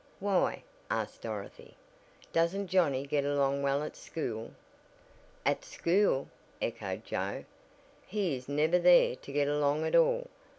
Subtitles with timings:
[0.19, 1.75] "Why?" asked Dorothy,
[2.33, 4.49] "doesn't Johnnie get along well at school?"
[5.45, 6.27] "At school?"
[6.59, 7.45] echoed Joe,
[8.07, 10.27] "he is never there to get along at all.